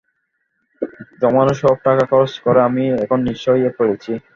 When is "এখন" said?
3.03-3.19